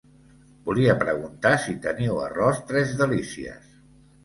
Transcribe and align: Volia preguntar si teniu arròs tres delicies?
Volia 0.69 0.95
preguntar 1.03 1.51
si 1.67 1.77
teniu 1.85 2.19
arròs 2.23 2.65
tres 2.73 2.97
delicies? 3.05 3.71